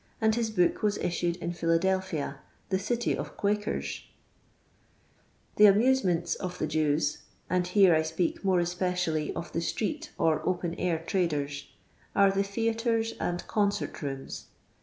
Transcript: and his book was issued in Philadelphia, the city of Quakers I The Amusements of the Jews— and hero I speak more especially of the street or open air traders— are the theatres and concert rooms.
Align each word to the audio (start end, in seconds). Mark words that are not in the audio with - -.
and 0.19 0.33
his 0.33 0.49
book 0.49 0.81
was 0.81 0.97
issued 0.97 1.35
in 1.35 1.53
Philadelphia, 1.53 2.39
the 2.69 2.79
city 2.79 3.15
of 3.15 3.37
Quakers 3.37 4.01
I 4.01 4.09
The 5.57 5.65
Amusements 5.67 6.33
of 6.33 6.57
the 6.57 6.65
Jews— 6.65 7.19
and 7.51 7.67
hero 7.67 7.99
I 7.99 8.01
speak 8.01 8.43
more 8.43 8.59
especially 8.59 9.31
of 9.35 9.51
the 9.51 9.61
street 9.61 10.09
or 10.17 10.41
open 10.43 10.73
air 10.79 11.03
traders— 11.05 11.67
are 12.15 12.31
the 12.31 12.41
theatres 12.41 13.13
and 13.19 13.45
concert 13.45 14.01
rooms. 14.01 14.45